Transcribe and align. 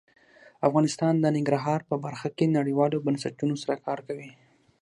افغانستان 0.67 1.13
د 1.19 1.25
ننګرهار 1.35 1.81
په 1.89 1.95
برخه 2.05 2.29
کې 2.37 2.53
نړیوالو 2.57 3.03
بنسټونو 3.05 3.55
سره 3.63 3.75
کار 3.85 3.99
کوي. 4.07 4.31